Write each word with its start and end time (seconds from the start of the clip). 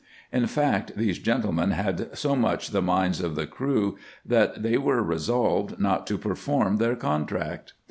In 0.31 0.47
fact, 0.47 0.93
these 0.97 1.19
gentlemen 1.19 1.69
had 1.69 2.17
so 2.17 2.35
much 2.35 2.71
the 2.71 2.81
minds 2.81 3.21
of 3.21 3.35
the 3.35 3.45
crew, 3.45 3.99
that 4.25 4.63
they 4.63 4.75
were 4.79 5.03
resolved 5.03 5.79
not 5.79 6.07
to 6.07 6.17
perform 6.17 6.77
their 6.77 6.95
contract. 6.95 7.73